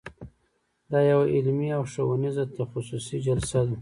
[0.91, 3.69] دا یوه علمي او ښوونیزه تخصصي جلسه ده.